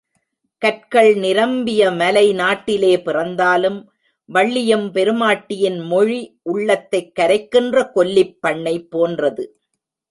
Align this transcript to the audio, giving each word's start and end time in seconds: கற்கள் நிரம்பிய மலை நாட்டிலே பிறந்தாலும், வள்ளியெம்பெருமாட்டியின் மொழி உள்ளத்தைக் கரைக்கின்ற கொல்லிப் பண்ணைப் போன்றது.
கற்கள் 0.61 1.15
நிரம்பிய 1.15 1.91
மலை 1.91 2.33
நாட்டிலே 2.33 3.01
பிறந்தாலும், 3.01 3.91
வள்ளியெம்பெருமாட்டியின் 4.33 5.85
மொழி 5.85 6.39
உள்ளத்தைக் 6.41 7.11
கரைக்கின்ற 7.19 7.91
கொல்லிப் 7.95 8.37
பண்ணைப் 8.39 8.91
போன்றது. 8.91 9.59